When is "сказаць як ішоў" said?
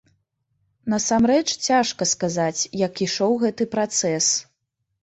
2.15-3.39